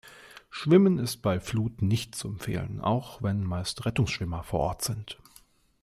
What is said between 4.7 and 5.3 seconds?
sind.